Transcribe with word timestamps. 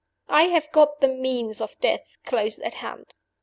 "I 0.29 0.45
have 0.45 0.71
got 0.71 0.99
the 0.99 1.07
means 1.07 1.61
of 1.61 1.77
death 1.79 2.17
close 2.25 2.57
at 2.57 2.73
hand. 2.73 3.13